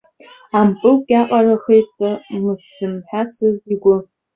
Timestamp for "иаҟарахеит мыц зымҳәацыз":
1.13-3.57